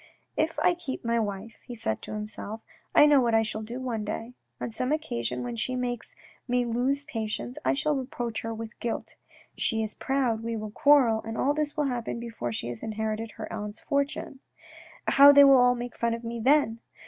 [0.45, 2.61] "If I keep my wife," he said to himself,"
[2.95, 6.15] I know what I shall do one day; on some occasion when she makes
[6.47, 9.15] me lose patience, I shall reproach her with her guilt.
[9.57, 13.33] She is proud, we shall quarrel, and all this will happen before she has inherited
[13.33, 14.39] her aunt's fortune.
[15.05, 16.79] And how they will all make fun of me then